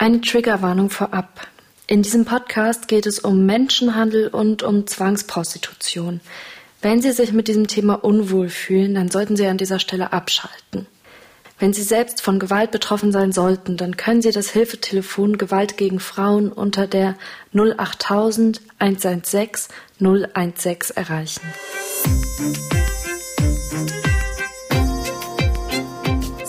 [0.00, 1.46] Eine Triggerwarnung vorab.
[1.86, 6.22] In diesem Podcast geht es um Menschenhandel und um Zwangsprostitution.
[6.80, 10.86] Wenn Sie sich mit diesem Thema unwohl fühlen, dann sollten Sie an dieser Stelle abschalten.
[11.58, 16.00] Wenn Sie selbst von Gewalt betroffen sein sollten, dann können Sie das Hilfetelefon Gewalt gegen
[16.00, 17.16] Frauen unter der
[17.52, 21.42] 08000 116 016 erreichen.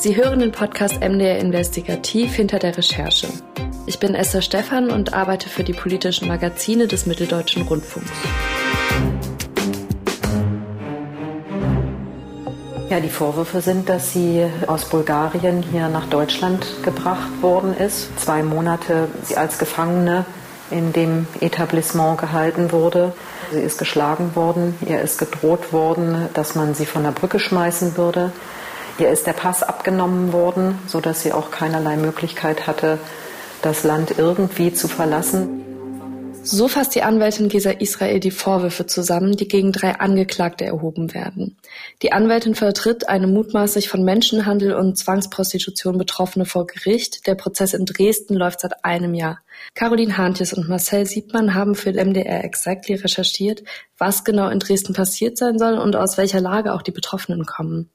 [0.01, 3.27] Sie hören den Podcast MDR Investigativ hinter der Recherche.
[3.85, 8.09] Ich bin Esther Stephan und arbeite für die politischen Magazine des Mitteldeutschen Rundfunks.
[12.89, 18.09] Ja, die Vorwürfe sind, dass sie aus Bulgarien hier nach Deutschland gebracht worden ist.
[18.19, 20.25] Zwei Monate sie als Gefangene
[20.71, 23.13] in dem Etablissement gehalten wurde.
[23.51, 27.97] Sie ist geschlagen worden, ihr ist gedroht worden, dass man sie von der Brücke schmeißen
[27.97, 28.31] würde.
[28.99, 32.99] Ihr ist der Pass abgenommen worden, sodass sie auch keinerlei Möglichkeit hatte,
[33.61, 35.61] das Land irgendwie zu verlassen.
[36.43, 41.55] So fasst die Anwältin Gesa Israel die Vorwürfe zusammen, die gegen drei Angeklagte erhoben werden.
[42.01, 47.27] Die Anwältin vertritt eine mutmaßlich von Menschenhandel und Zwangsprostitution Betroffene vor Gericht.
[47.27, 49.39] Der Prozess in Dresden läuft seit einem Jahr.
[49.75, 53.63] Caroline Hantjes und Marcel Siebmann haben für MDR Exactly recherchiert,
[53.99, 57.91] was genau in Dresden passiert sein soll und aus welcher Lage auch die Betroffenen kommen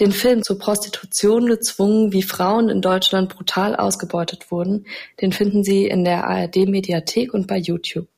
[0.00, 4.86] den Film zur Prostitution gezwungen, wie Frauen in Deutschland brutal ausgebeutet wurden,
[5.20, 8.08] den finden Sie in der ARD-Mediathek und bei YouTube.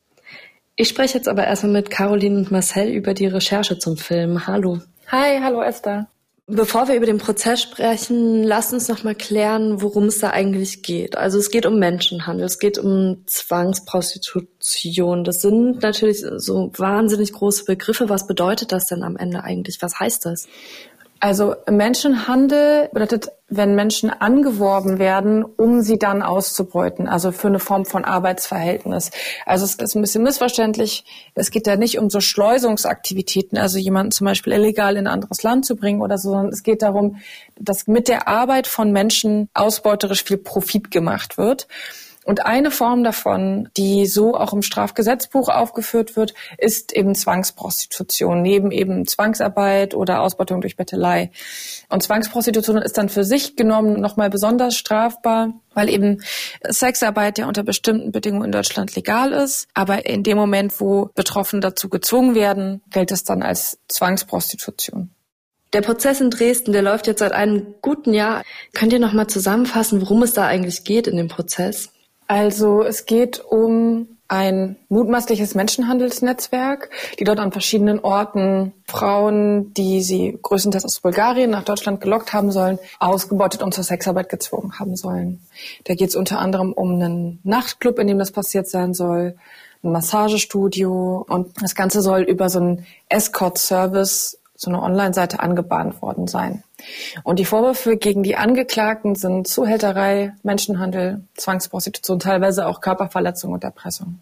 [0.77, 4.47] Ich spreche jetzt aber erstmal mit Caroline und Marcel über die Recherche zum Film.
[4.47, 4.81] Hallo.
[5.09, 6.09] Hi, hallo Esther.
[6.49, 10.83] Bevor wir über den Prozess sprechen, lasst uns noch mal klären, worum es da eigentlich
[10.83, 11.17] geht.
[11.17, 15.23] Also es geht um Menschenhandel, es geht um Zwangsprostitution.
[15.23, 18.09] Das sind natürlich so wahnsinnig große Begriffe.
[18.09, 19.81] Was bedeutet das denn am Ende eigentlich?
[19.83, 20.49] Was heißt das?
[21.25, 27.85] Also Menschenhandel bedeutet, wenn Menschen angeworben werden, um sie dann auszubeuten, also für eine Form
[27.85, 29.13] von Arbeitsverhältnis.
[29.47, 31.05] Also es ist ein bisschen missverständlich.
[31.37, 35.45] Es geht ja nicht um so Schleusungsaktivitäten, also jemanden zum Beispiel illegal in ein anderes
[35.45, 37.19] Land zu bringen oder so, sondern es geht darum,
[37.57, 41.69] dass mit der Arbeit von Menschen ausbeuterisch viel Profit gemacht wird.
[42.25, 48.71] Und eine Form davon, die so auch im Strafgesetzbuch aufgeführt wird, ist eben Zwangsprostitution, neben
[48.71, 51.33] eben Zwangsarbeit oder Ausbeutung durch Bettelei.
[51.89, 56.23] Und Zwangsprostitution ist dann für sich genommen nochmal besonders strafbar, weil eben
[56.63, 59.67] Sexarbeit ja unter bestimmten Bedingungen in Deutschland legal ist.
[59.75, 65.11] Aber in dem Moment, wo Betroffene dazu gezwungen werden, gilt es dann als Zwangsprostitution.
[65.73, 68.43] Der Prozess in Dresden, der läuft jetzt seit einem guten Jahr.
[68.75, 71.91] Könnt ihr noch mal zusammenfassen, worum es da eigentlich geht in dem Prozess?
[72.33, 76.89] Also es geht um ein mutmaßliches Menschenhandelsnetzwerk,
[77.19, 82.51] die dort an verschiedenen Orten Frauen, die sie größtenteils aus Bulgarien nach Deutschland gelockt haben
[82.51, 85.43] sollen, ausgebeutet und zur Sexarbeit gezwungen haben sollen.
[85.85, 89.37] Da geht es unter anderem um einen Nachtclub, in dem das passiert sein soll,
[89.85, 96.29] ein Massagestudio und das Ganze soll über so einen Escort-Service so eine Online-Seite angebahnt worden
[96.29, 96.63] sein.
[97.25, 104.21] Und die Vorwürfe gegen die Angeklagten sind Zuhälterei, Menschenhandel, Zwangsprostitution, teilweise auch Körperverletzung und Erpressung.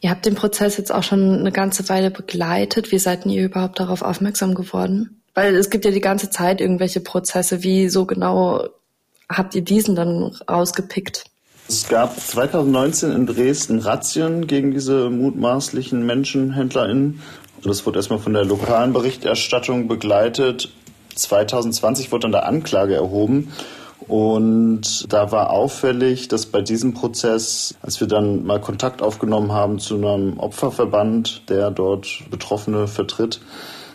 [0.00, 2.92] Ihr habt den Prozess jetzt auch schon eine ganze Weile begleitet.
[2.92, 5.22] Wie seid ihr überhaupt darauf aufmerksam geworden?
[5.34, 7.62] Weil es gibt ja die ganze Zeit irgendwelche Prozesse.
[7.62, 8.68] Wie so genau
[9.28, 11.24] habt ihr diesen dann rausgepickt?
[11.70, 17.20] Es gab 2019 in Dresden Razzien gegen diese mutmaßlichen MenschenhändlerInnen.
[17.62, 20.70] Das wurde erstmal von der lokalen Berichterstattung begleitet.
[21.14, 23.52] 2020 wurde dann der Anklage erhoben.
[24.06, 29.78] Und da war auffällig, dass bei diesem Prozess, als wir dann mal Kontakt aufgenommen haben
[29.78, 33.42] zu einem Opferverband, der dort Betroffene vertritt,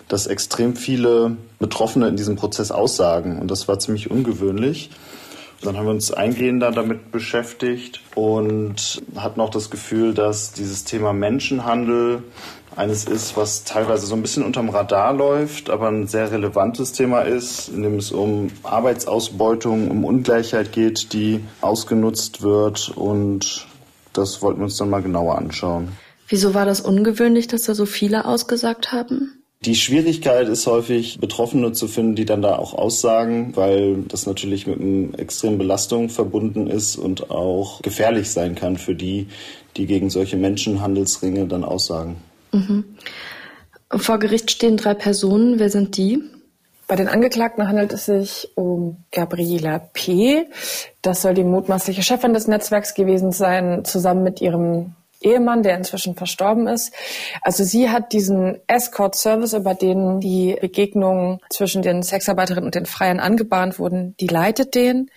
[0.10, 3.40] dass extrem viele Betroffene in diesem Prozess aussagen.
[3.40, 4.92] Und das war ziemlich ungewöhnlich.
[5.64, 11.14] Dann haben wir uns eingehender damit beschäftigt und hatten auch das Gefühl, dass dieses Thema
[11.14, 12.24] Menschenhandel
[12.76, 17.22] eines ist, was teilweise so ein bisschen unterm Radar läuft, aber ein sehr relevantes Thema
[17.22, 23.68] ist, in dem es um Arbeitsausbeutung, um Ungleichheit geht, die ausgenutzt wird und
[24.12, 25.90] das wollten wir uns dann mal genauer anschauen.
[26.28, 29.43] Wieso war das ungewöhnlich, dass da so viele ausgesagt haben?
[29.66, 34.68] Die Schwierigkeit ist häufig, Betroffene zu finden, die dann da auch aussagen, weil das natürlich
[34.68, 39.28] mit einer extremen Belastung verbunden ist und auch gefährlich sein kann für die,
[39.78, 42.18] die gegen solche Menschenhandelsringe dann aussagen.
[42.52, 42.84] Mhm.
[43.90, 45.60] Vor Gericht stehen drei Personen.
[45.60, 46.22] Wer sind die?
[46.88, 50.46] Bei den Angeklagten handelt es sich um Gabriela P.
[51.02, 54.94] Das soll die mutmaßliche Chefin des Netzwerks gewesen sein, zusammen mit ihrem
[55.24, 56.94] Ehemann, der inzwischen verstorben ist.
[57.42, 63.20] Also sie hat diesen Escort-Service, über den die Begegnungen zwischen den Sexarbeiterinnen und den Freiern
[63.20, 65.10] angebahnt wurden, die leitet den.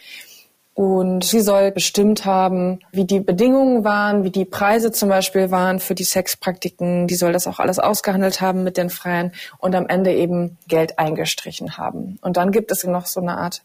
[0.77, 5.81] Und sie soll bestimmt haben, wie die Bedingungen waren, wie die Preise zum Beispiel waren
[5.81, 7.07] für die Sexpraktiken.
[7.07, 10.99] Die soll das auch alles ausgehandelt haben mit den Freien und am Ende eben Geld
[10.99, 12.19] eingestrichen haben.
[12.21, 13.63] Und dann gibt es noch so eine Art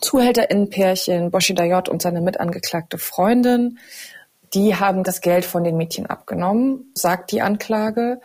[0.00, 3.78] Zuhälterinnenpärchen, Boshi Dayot und seine mitangeklagte Freundin.
[4.54, 8.20] Die haben das Geld von den Mädchen abgenommen, sagt die Anklage.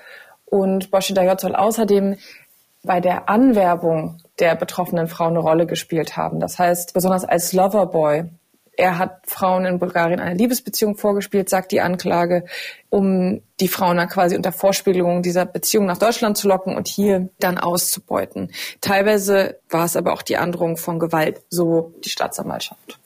[0.46, 2.18] Und Boshi Dayot soll außerdem
[2.84, 6.40] bei der Anwerbung der betroffenen Frau eine Rolle gespielt haben.
[6.40, 8.26] Das heißt, besonders als Loverboy.
[8.76, 12.46] Er hat Frauen in Bulgarien eine Liebesbeziehung vorgespielt, sagt die Anklage,
[12.90, 17.30] um die Frauen dann quasi unter Vorspiegelung dieser Beziehung nach Deutschland zu locken und hier
[17.40, 18.52] dann auszubeuten.
[18.82, 23.00] Teilweise war es aber auch die Androhung von Gewalt, so die Staatsanwaltschaft.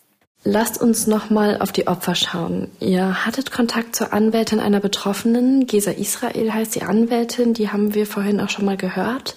[0.44, 2.70] Lasst uns nochmal auf die Opfer schauen.
[2.80, 5.68] Ihr hattet Kontakt zur Anwältin einer Betroffenen.
[5.68, 9.36] Gesa Israel heißt die Anwältin, die haben wir vorhin auch schon mal gehört.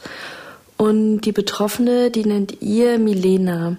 [0.76, 3.76] Und die Betroffene, die nennt ihr Milena.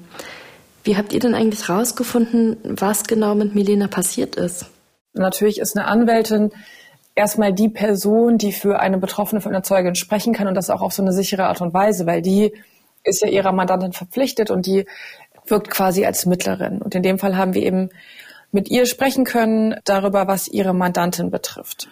[0.83, 4.65] Wie habt ihr denn eigentlich rausgefunden, was genau mit Milena passiert ist?
[5.13, 6.51] Natürlich ist eine Anwältin
[7.15, 10.81] erstmal die Person, die für eine Betroffene von einer Zeugin sprechen kann und das auch
[10.81, 12.53] auf so eine sichere Art und Weise, weil die
[13.03, 14.85] ist ja ihrer Mandantin verpflichtet und die
[15.51, 16.81] wirkt quasi als Mittlerin.
[16.81, 17.89] Und in dem Fall haben wir eben
[18.51, 21.87] mit ihr sprechen können darüber, was ihre Mandantin betrifft.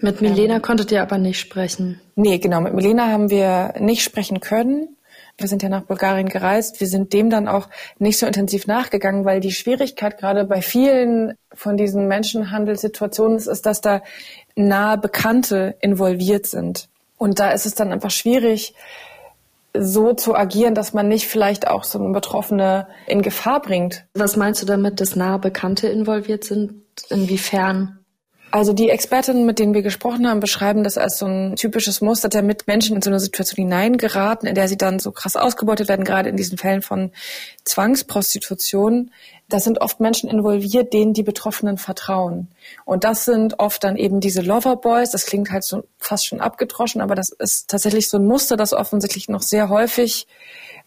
[0.00, 2.00] Mit Milena ähm, konntet ihr aber nicht sprechen.
[2.14, 2.60] Nee, genau.
[2.60, 4.96] Mit Milena haben wir nicht sprechen können.
[5.36, 6.80] Wir sind ja nach Bulgarien gereist.
[6.80, 7.68] Wir sind dem dann auch
[7.98, 13.66] nicht so intensiv nachgegangen, weil die Schwierigkeit gerade bei vielen von diesen Menschenhandelssituationen ist, ist,
[13.66, 14.02] dass da
[14.56, 16.88] nahe Bekannte involviert sind.
[17.16, 18.74] Und da ist es dann einfach schwierig,
[19.76, 24.06] so zu agieren, dass man nicht vielleicht auch so Betroffene in Gefahr bringt.
[24.14, 26.82] Was meinst du damit, dass nahe Bekannte involviert sind?
[27.10, 27.97] Inwiefern?
[28.50, 32.30] Also die Expertinnen, mit denen wir gesprochen haben, beschreiben das als so ein typisches Muster,
[32.30, 36.04] damit Menschen in so eine Situation hineingeraten, in der sie dann so krass ausgebeutet werden,
[36.04, 37.10] gerade in diesen Fällen von
[37.64, 39.10] Zwangsprostitution.
[39.50, 42.48] Da sind oft Menschen involviert, denen die Betroffenen vertrauen.
[42.86, 45.10] Und das sind oft dann eben diese Loverboys.
[45.10, 48.72] Das klingt halt so fast schon abgedroschen, aber das ist tatsächlich so ein Muster, das
[48.72, 50.26] offensichtlich noch sehr häufig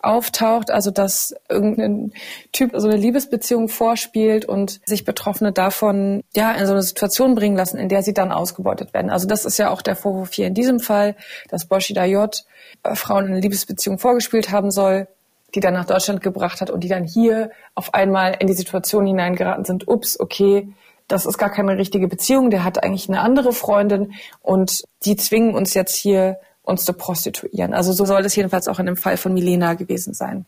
[0.03, 2.13] auftaucht, also dass irgendein
[2.51, 7.55] Typ so eine Liebesbeziehung vorspielt und sich Betroffene davon ja in so eine Situation bringen
[7.55, 9.09] lassen, in der sie dann ausgebeutet werden.
[9.09, 11.15] Also das ist ja auch der Vorwurf hier in diesem Fall,
[11.49, 12.45] dass Boshi Dayot
[12.83, 15.07] äh, Frauen in eine Liebesbeziehung vorgespielt haben soll,
[15.53, 19.05] die dann nach Deutschland gebracht hat und die dann hier auf einmal in die Situation
[19.05, 20.73] hineingeraten sind, ups, okay,
[21.07, 25.55] das ist gar keine richtige Beziehung, der hat eigentlich eine andere Freundin und die zwingen
[25.55, 27.73] uns jetzt hier uns zu prostituieren.
[27.73, 30.45] Also so soll es jedenfalls auch in dem Fall von Milena gewesen sein.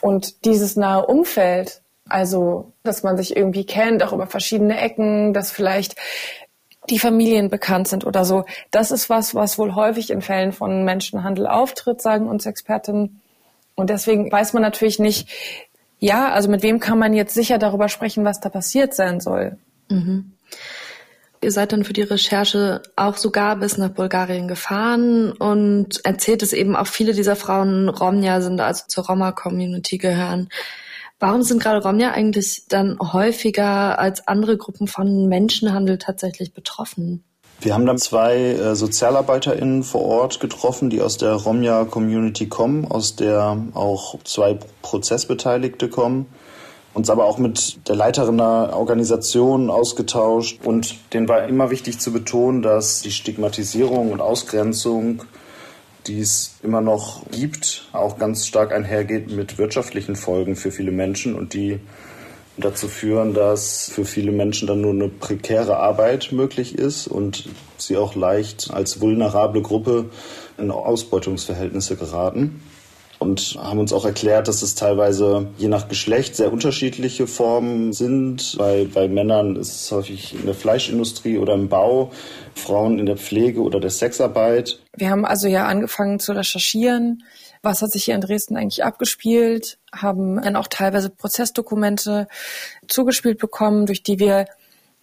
[0.00, 5.50] Und dieses nahe Umfeld, also dass man sich irgendwie kennt, auch über verschiedene Ecken, dass
[5.50, 5.96] vielleicht
[6.90, 10.84] die Familien bekannt sind oder so, das ist was, was wohl häufig in Fällen von
[10.84, 13.20] Menschenhandel auftritt, sagen uns Expertinnen.
[13.74, 15.28] Und deswegen weiß man natürlich nicht,
[15.98, 19.58] ja, also mit wem kann man jetzt sicher darüber sprechen, was da passiert sein soll.
[19.88, 20.32] Mhm.
[21.42, 26.52] Ihr seid dann für die Recherche auch sogar bis nach Bulgarien gefahren und erzählt es
[26.52, 30.48] eben auch viele dieser Frauen Romja sind, also zur Roma-Community gehören.
[31.18, 37.24] Warum sind gerade Romja eigentlich dann häufiger als andere Gruppen von Menschenhandel tatsächlich betroffen?
[37.60, 43.16] Wir haben dann zwei äh, SozialarbeiterInnen vor Ort getroffen, die aus der Romja-Community kommen, aus
[43.16, 46.26] der auch zwei Prozessbeteiligte kommen
[46.94, 50.60] uns aber auch mit der Leiterin der Organisation ausgetauscht.
[50.64, 55.24] Und denen war immer wichtig zu betonen, dass die Stigmatisierung und Ausgrenzung,
[56.06, 61.34] die es immer noch gibt, auch ganz stark einhergeht mit wirtschaftlichen Folgen für viele Menschen
[61.34, 61.80] und die
[62.58, 67.96] dazu führen, dass für viele Menschen dann nur eine prekäre Arbeit möglich ist und sie
[67.96, 70.10] auch leicht als vulnerable Gruppe
[70.58, 72.60] in Ausbeutungsverhältnisse geraten
[73.22, 78.56] und haben uns auch erklärt, dass es teilweise je nach Geschlecht sehr unterschiedliche Formen sind.
[78.58, 82.10] Bei, bei Männern ist es häufig in der Fleischindustrie oder im Bau,
[82.54, 84.80] Frauen in der Pflege oder der Sexarbeit.
[84.96, 87.22] Wir haben also ja angefangen zu recherchieren.
[87.62, 89.78] Was hat sich hier in Dresden eigentlich abgespielt?
[89.94, 92.26] Haben dann auch teilweise Prozessdokumente
[92.88, 94.46] zugespielt bekommen, durch die wir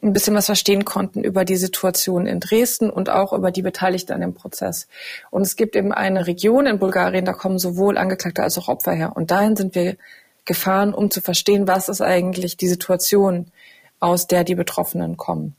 [0.01, 4.13] ein bisschen was verstehen konnten über die Situation in Dresden und auch über die Beteiligten
[4.13, 4.87] an dem Prozess.
[5.29, 8.93] Und es gibt eben eine Region in Bulgarien, da kommen sowohl Angeklagte als auch Opfer
[8.93, 9.13] her.
[9.15, 9.97] Und dahin sind wir
[10.45, 13.51] gefahren, um zu verstehen, was ist eigentlich die Situation,
[13.99, 15.55] aus der die Betroffenen kommen.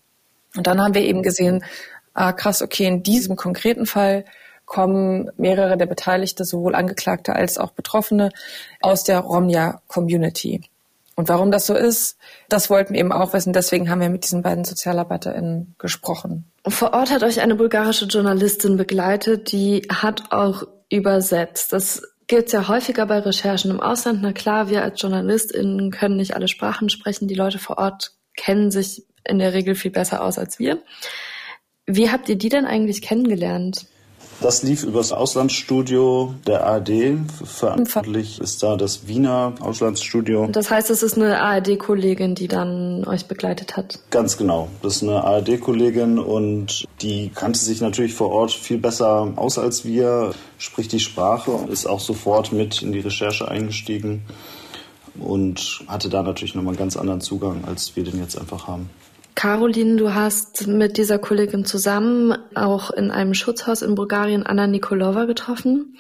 [0.57, 1.65] Und dann haben wir eben gesehen,
[2.15, 4.25] ah, krass, okay, in diesem konkreten Fall
[4.65, 8.31] kommen mehrere der Beteiligten, sowohl Angeklagte als auch Betroffene,
[8.81, 10.63] aus der Romja-Community.
[11.21, 12.17] Und warum das so ist,
[12.49, 13.53] das wollten wir eben auch wissen.
[13.53, 16.51] Deswegen haben wir mit diesen beiden SozialarbeiterInnen gesprochen.
[16.67, 21.75] Vor Ort hat euch eine bulgarische Journalistin begleitet, die hat auch übersetzt.
[21.75, 24.21] Das gilt ja häufiger bei Recherchen im Ausland.
[24.23, 27.29] Na klar, wir als JournalistInnen können nicht alle Sprachen sprechen.
[27.29, 30.83] Die Leute vor Ort kennen sich in der Regel viel besser aus als wir.
[31.85, 33.85] Wie habt ihr die denn eigentlich kennengelernt?
[34.41, 37.19] Das lief übers Auslandsstudio der ARD.
[37.45, 40.47] Verantwortlich ist da das Wiener Auslandsstudio.
[40.47, 43.99] Das heißt, es ist eine ARD-Kollegin, die dann euch begleitet hat?
[44.11, 44.69] Ganz genau.
[44.83, 49.85] Das ist eine ARD-Kollegin und die kannte sich natürlich vor Ort viel besser aus als
[49.85, 54.23] wir, spricht die Sprache, ist auch sofort mit in die Recherche eingestiegen
[55.19, 58.89] und hatte da natürlich nochmal einen ganz anderen Zugang, als wir den jetzt einfach haben.
[59.41, 65.25] Caroline, du hast mit dieser Kollegin zusammen auch in einem Schutzhaus in Bulgarien Anna Nikolova
[65.25, 65.97] getroffen.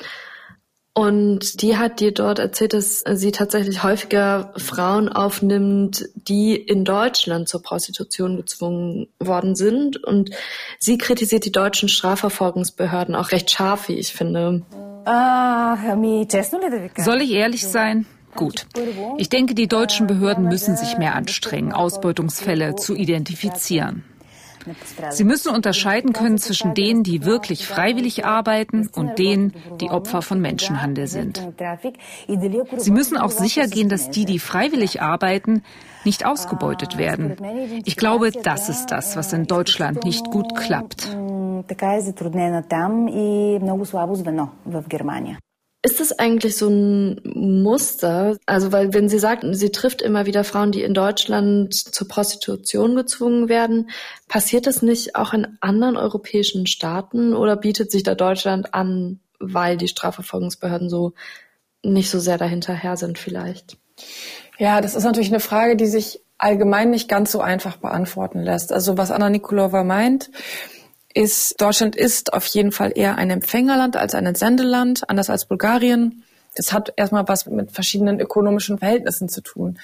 [0.92, 7.48] Und die hat dir dort erzählt, dass sie tatsächlich häufiger Frauen aufnimmt, die in Deutschland
[7.48, 10.04] zur Prostitution gezwungen worden sind.
[10.04, 10.32] Und
[10.78, 14.66] sie kritisiert die deutschen Strafverfolgungsbehörden auch recht scharf, wie ich finde.
[17.06, 18.04] Soll ich ehrlich sein?
[18.36, 18.66] Gut.
[19.18, 24.04] Ich denke, die deutschen Behörden müssen sich mehr anstrengen, Ausbeutungsfälle zu identifizieren.
[25.10, 30.40] Sie müssen unterscheiden können zwischen denen, die wirklich freiwillig arbeiten und denen, die Opfer von
[30.40, 31.42] Menschenhandel sind.
[32.76, 35.62] Sie müssen auch sicher gehen, dass die, die freiwillig arbeiten,
[36.04, 37.36] nicht ausgebeutet werden.
[37.84, 41.08] Ich glaube, das ist das, was in Deutschland nicht gut klappt.
[45.82, 48.36] Ist das eigentlich so ein Muster?
[48.44, 52.96] Also, weil wenn Sie sagt, sie trifft immer wieder Frauen, die in Deutschland zur Prostitution
[52.96, 53.90] gezwungen werden,
[54.28, 59.78] passiert das nicht auch in anderen europäischen Staaten oder bietet sich da Deutschland an, weil
[59.78, 61.14] die Strafverfolgungsbehörden so
[61.82, 63.78] nicht so sehr dahinterher sind vielleicht?
[64.58, 68.70] Ja, das ist natürlich eine Frage, die sich allgemein nicht ganz so einfach beantworten lässt.
[68.70, 70.30] Also was Anna Nikolova meint,
[71.14, 76.24] ist, Deutschland ist auf jeden Fall eher ein Empfängerland als ein Entsendeland, anders als Bulgarien.
[76.56, 79.78] Das hat erstmal was mit verschiedenen ökonomischen Verhältnissen zu tun.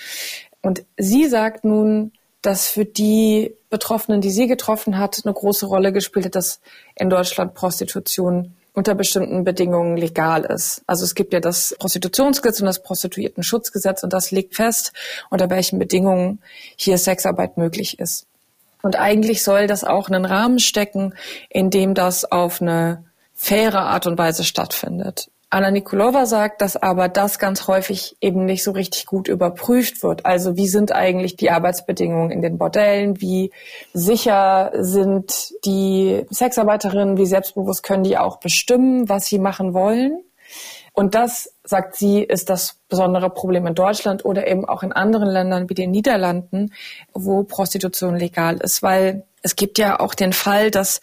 [0.63, 5.93] Und sie sagt nun, dass für die Betroffenen, die sie getroffen hat, eine große Rolle
[5.93, 6.61] gespielt hat, dass
[6.95, 10.83] in Deutschland Prostitution unter bestimmten Bedingungen legal ist.
[10.87, 14.93] Also es gibt ja das Prostitutionsgesetz und das Prostituiertenschutzgesetz und das legt fest,
[15.31, 16.41] unter welchen Bedingungen
[16.77, 18.27] hier Sexarbeit möglich ist.
[18.83, 21.15] Und eigentlich soll das auch einen Rahmen stecken,
[21.49, 23.05] in dem das auf eine
[23.35, 25.29] faire Art und Weise stattfindet.
[25.49, 30.27] Anna Nikolova sagt, dass aber das ganz häufig eben nicht so richtig gut überprüft wird.
[30.27, 33.21] Also wie sind eigentlich die Arbeitsbedingungen in den Bordellen?
[33.21, 33.53] Wie
[33.95, 37.17] sicher sind die Sexarbeiterinnen?
[37.17, 40.26] Wie selbstbewusst können die auch bestimmen, was sie machen wollen?
[40.99, 45.29] Und das, sagt sie, ist das besondere Problem in Deutschland oder eben auch in anderen
[45.29, 46.73] Ländern wie den Niederlanden,
[47.13, 51.03] wo Prostitution legal ist, weil es gibt ja auch den Fall, dass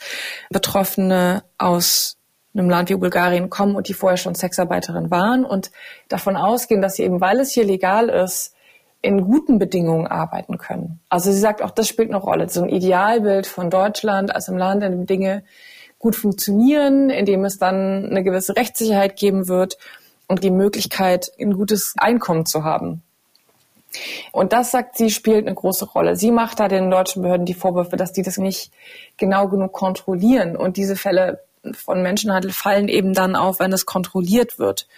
[0.50, 2.18] Betroffene aus
[2.56, 5.70] einem Land wie Bulgarien kommen und die vorher schon Sexarbeiterin waren und
[6.08, 8.56] davon ausgehen, dass sie eben, weil es hier legal ist,
[9.04, 11.02] in guten Bedingungen arbeiten können.
[11.08, 12.50] Also sie sagt auch, das spielt eine Rolle.
[12.50, 15.44] So ein Idealbild von Deutschland als einem Land, in dem Dinge
[16.03, 19.77] gut funktionieren, indem es dann eine gewisse Rechtssicherheit geben wird
[20.27, 23.01] und die Möglichkeit, ein gutes Einkommen zu haben.
[24.33, 26.17] Und das, sagt sie, spielt eine große Rolle.
[26.17, 28.69] Sie macht da den deutschen Behörden die Vorwürfe, dass die das nicht
[29.15, 30.57] genau genug kontrollieren.
[30.57, 31.39] Und diese Fälle
[31.74, 34.89] von Menschenhandel fallen eben dann auf, wenn es kontrolliert wird.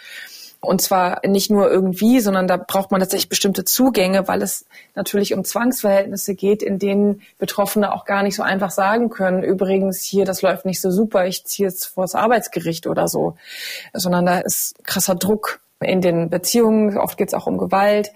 [0.65, 5.34] Und zwar nicht nur irgendwie, sondern da braucht man tatsächlich bestimmte Zugänge, weil es natürlich
[5.34, 10.25] um Zwangsverhältnisse geht, in denen Betroffene auch gar nicht so einfach sagen können, übrigens hier,
[10.25, 13.36] das läuft nicht so super, ich ziehe jetzt vor das Arbeitsgericht oder so.
[13.93, 18.12] Sondern da ist krasser Druck in den Beziehungen, oft geht es auch um Gewalt.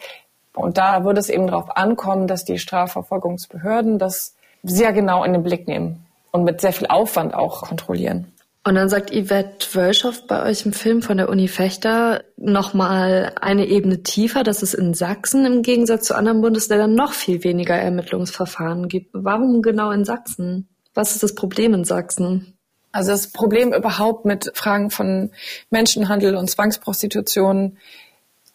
[0.54, 5.44] Und da würde es eben darauf ankommen, dass die Strafverfolgungsbehörden das sehr genau in den
[5.44, 8.32] Blick nehmen und mit sehr viel Aufwand auch kontrollieren.
[8.70, 13.66] Und dann sagt Yvette Wölschow bei euch im Film von der Uni Fechter nochmal eine
[13.66, 18.88] Ebene tiefer, dass es in Sachsen im Gegensatz zu anderen Bundesländern noch viel weniger Ermittlungsverfahren
[18.88, 19.10] gibt.
[19.14, 20.70] Warum genau in Sachsen?
[20.94, 22.60] Was ist das Problem in Sachsen?
[22.92, 25.32] Also das Problem überhaupt mit Fragen von
[25.72, 27.80] Menschenhandel und Zwangsprostitution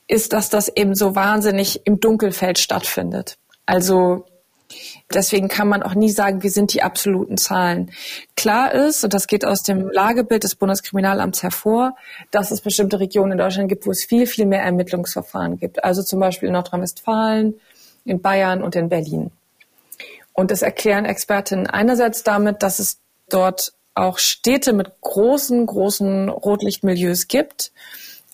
[0.06, 3.36] ist, dass das eben so wahnsinnig im Dunkelfeld stattfindet.
[3.66, 4.26] Also
[5.14, 7.90] Deswegen kann man auch nie sagen, wie sind die absoluten Zahlen.
[8.36, 11.96] Klar ist, und das geht aus dem Lagebild des Bundeskriminalamts hervor,
[12.30, 15.84] dass es bestimmte Regionen in Deutschland gibt, wo es viel, viel mehr Ermittlungsverfahren gibt.
[15.84, 17.54] Also zum Beispiel in Nordrhein-Westfalen,
[18.04, 19.30] in Bayern und in Berlin.
[20.32, 27.28] Und das erklären Expertinnen einerseits damit, dass es dort auch Städte mit großen, großen Rotlichtmilieus
[27.28, 27.72] gibt,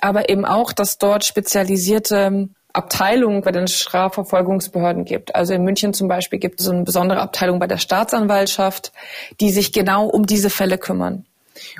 [0.00, 5.34] aber eben auch, dass dort spezialisierte Abteilungen bei den Strafverfolgungsbehörden gibt.
[5.34, 8.92] Also in München zum Beispiel gibt es eine besondere Abteilung bei der Staatsanwaltschaft,
[9.40, 11.24] die sich genau um diese Fälle kümmern.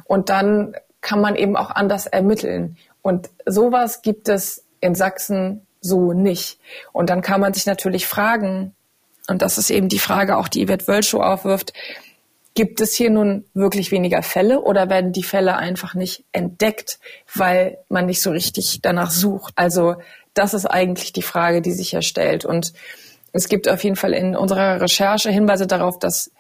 [0.04, 2.76] Und dann kann man eben auch anders ermitteln.
[3.02, 6.59] Und sowas gibt es in Sachsen so nicht.
[6.92, 8.75] Und dann kann man sich natürlich fragen,
[9.28, 11.73] und das ist eben die Frage auch, die Yvette Wölschow aufwirft,
[12.54, 16.99] gibt es hier nun wirklich weniger Fälle oder werden die Fälle einfach nicht entdeckt,
[17.35, 19.52] weil man nicht so richtig danach sucht?
[19.56, 19.97] Also
[20.34, 22.44] das ist eigentlich die Frage, die sich hier stellt.
[22.44, 22.72] Und
[23.32, 26.30] es gibt auf jeden Fall in unserer Recherche Hinweise darauf, dass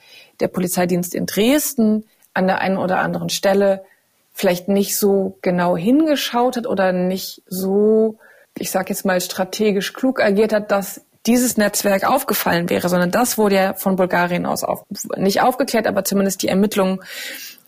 [0.40, 2.04] der Polizeidienst in Dresden
[2.34, 3.84] an der einen oder anderen Stelle
[4.32, 8.18] vielleicht nicht so genau hingeschaut hat oder nicht so,
[8.56, 13.36] ich sage jetzt mal, strategisch klug agiert hat, dass dieses Netzwerk aufgefallen wäre, sondern das
[13.36, 14.84] wurde ja von Bulgarien aus auf,
[15.16, 17.00] nicht aufgeklärt, aber zumindest die Ermittlungen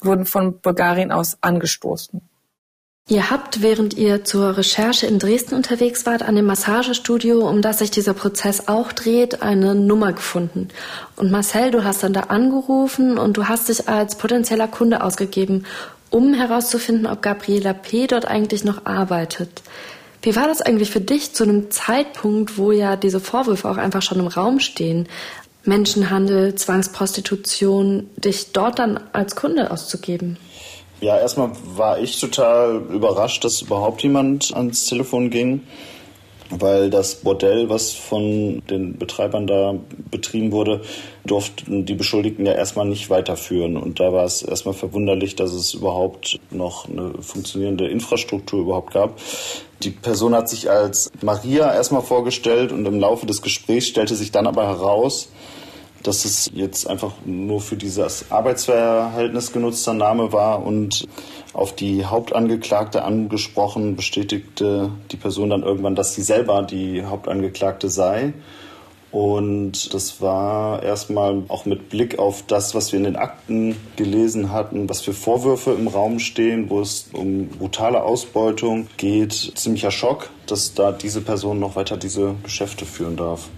[0.01, 2.23] wurden von Bulgarien aus angestoßen.
[3.09, 7.81] Ihr habt, während ihr zur Recherche in Dresden unterwegs wart, an dem Massagestudio, um das
[7.81, 10.69] sich dieser Prozess auch dreht, eine Nummer gefunden.
[11.17, 15.67] Und Marcel, du hast dann da angerufen und du hast dich als potenzieller Kunde ausgegeben,
[16.11, 18.07] um herauszufinden, ob Gabriela P.
[18.07, 19.63] dort eigentlich noch arbeitet.
[20.23, 24.03] Wie war das eigentlich für dich zu einem Zeitpunkt, wo ja diese Vorwürfe auch einfach
[24.03, 25.09] schon im Raum stehen?
[25.65, 30.37] Menschenhandel, Zwangsprostitution, dich dort dann als Kunde auszugeben?
[31.03, 35.63] Ja, erstmal war ich total überrascht, dass überhaupt jemand ans Telefon ging,
[36.49, 39.75] weil das Bordell, was von den Betreibern da
[40.13, 40.83] betrieben wurde,
[41.25, 43.77] durften die Beschuldigten ja erstmal nicht weiterführen.
[43.77, 49.19] Und da war es erstmal verwunderlich, dass es überhaupt noch eine funktionierende Infrastruktur überhaupt gab.
[49.83, 54.31] Die Person hat sich als Maria erstmal vorgestellt und im Laufe des Gesprächs stellte sich
[54.31, 55.31] dann aber heraus,
[56.03, 61.07] dass es jetzt einfach nur für dieses Arbeitsverhältnis genutzter Name war und
[61.53, 68.33] auf die Hauptangeklagte angesprochen, bestätigte die Person dann irgendwann, dass sie selber die Hauptangeklagte sei.
[69.11, 74.51] Und das war erstmal auch mit Blick auf das, was wir in den Akten gelesen
[74.53, 80.31] hatten, was für Vorwürfe im Raum stehen, wo es um brutale Ausbeutung geht, ziemlicher Schock,
[80.47, 83.51] dass da diese Person noch weiter diese Geschäfte führen darf.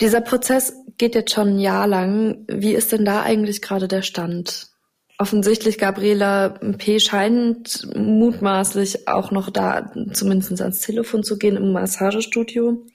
[0.00, 2.44] Dieser Prozess geht jetzt schon ein Jahr lang.
[2.48, 4.68] Wie ist denn da eigentlich gerade der Stand?
[5.18, 7.00] Offensichtlich Gabriela P.
[7.00, 12.86] scheint mutmaßlich auch noch da zumindest ans Telefon zu gehen im Massagestudio.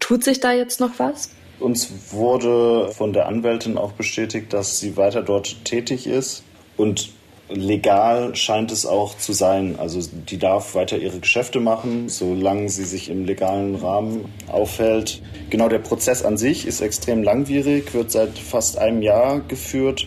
[0.00, 1.30] Tut sich da jetzt noch was?
[1.60, 6.44] Uns wurde von der Anwältin auch bestätigt, dass sie weiter dort tätig ist.
[6.78, 7.10] Und
[7.48, 9.76] legal scheint es auch zu sein.
[9.78, 15.22] Also die darf weiter ihre Geschäfte machen, solange sie sich im legalen Rahmen aufhält.
[15.50, 20.06] Genau der Prozess an sich ist extrem langwierig, wird seit fast einem Jahr geführt.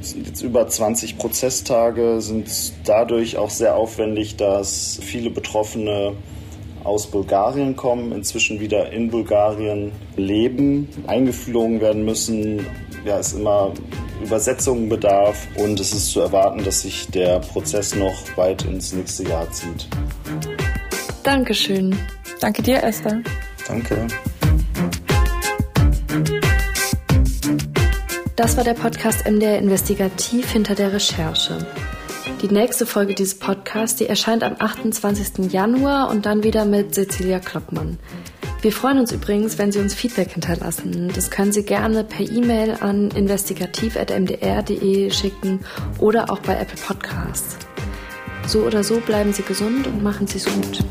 [0.00, 2.48] Es sind jetzt über 20 Prozesstage, sind
[2.84, 6.14] dadurch auch sehr aufwendig, dass viele Betroffene
[6.84, 12.64] aus Bulgarien kommen, inzwischen wieder in Bulgarien leben, eingeflogen werden müssen.
[13.04, 13.72] Ja, es immer
[14.22, 19.24] Übersetzungen bedarf und es ist zu erwarten, dass sich der Prozess noch weit ins nächste
[19.24, 19.88] Jahr zieht.
[21.22, 21.96] Dankeschön.
[22.40, 23.22] Danke dir, Esther.
[23.66, 24.06] Danke.
[28.36, 31.66] Das war der Podcast MDR Investigativ hinter der Recherche.
[32.40, 35.52] Die nächste Folge dieses Podcasts, die erscheint am 28.
[35.52, 37.98] Januar und dann wieder mit Cecilia Kloppmann.
[38.62, 41.10] Wir freuen uns übrigens, wenn Sie uns Feedback hinterlassen.
[41.14, 45.60] Das können Sie gerne per E-Mail an investigativ.mdr.de schicken
[45.98, 47.56] oder auch bei Apple Podcasts.
[48.46, 50.84] So oder so bleiben Sie gesund und machen Sie es gut.